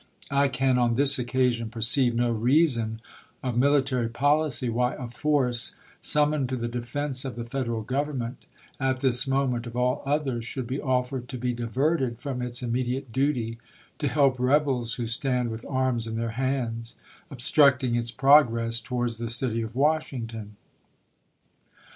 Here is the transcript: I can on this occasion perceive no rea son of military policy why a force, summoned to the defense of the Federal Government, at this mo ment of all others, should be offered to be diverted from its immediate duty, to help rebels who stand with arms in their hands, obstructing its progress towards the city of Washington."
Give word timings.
I 0.31 0.47
can 0.47 0.79
on 0.79 0.95
this 0.95 1.19
occasion 1.19 1.69
perceive 1.69 2.15
no 2.15 2.31
rea 2.31 2.65
son 2.65 3.01
of 3.43 3.55
military 3.55 4.09
policy 4.09 4.67
why 4.67 4.95
a 4.95 5.07
force, 5.07 5.75
summoned 5.99 6.49
to 6.49 6.55
the 6.55 6.67
defense 6.67 7.23
of 7.23 7.35
the 7.35 7.43
Federal 7.45 7.83
Government, 7.83 8.43
at 8.79 9.01
this 9.01 9.27
mo 9.27 9.45
ment 9.45 9.67
of 9.67 9.75
all 9.75 10.01
others, 10.03 10.43
should 10.43 10.65
be 10.65 10.81
offered 10.81 11.29
to 11.29 11.37
be 11.37 11.53
diverted 11.53 12.17
from 12.17 12.41
its 12.41 12.63
immediate 12.63 13.11
duty, 13.11 13.59
to 13.99 14.07
help 14.07 14.39
rebels 14.39 14.95
who 14.95 15.05
stand 15.05 15.51
with 15.51 15.63
arms 15.69 16.07
in 16.07 16.15
their 16.15 16.29
hands, 16.31 16.95
obstructing 17.29 17.93
its 17.95 18.09
progress 18.09 18.79
towards 18.79 19.19
the 19.19 19.29
city 19.29 19.61
of 19.61 19.75
Washington." 19.75 20.55